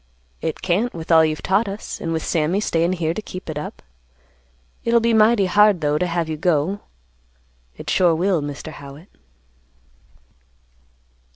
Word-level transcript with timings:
It 0.41 0.63
can't 0.63 0.95
with 0.95 1.11
all 1.11 1.23
you've 1.23 1.43
taught 1.43 1.67
us, 1.69 2.01
and 2.01 2.11
with 2.11 2.25
Sammy 2.25 2.59
stayin' 2.59 2.93
here 2.93 3.13
to 3.13 3.21
keep 3.21 3.51
it 3.51 3.57
up. 3.59 3.83
It'll 4.83 4.99
be 4.99 5.13
mighty 5.13 5.45
hard, 5.45 5.81
though, 5.81 5.99
to 5.99 6.07
have 6.07 6.27
you 6.27 6.37
go; 6.37 6.79
it 7.77 7.87
sure 7.87 8.15
will, 8.15 8.41
Mr. 8.41 8.71
Howitt." 8.71 9.09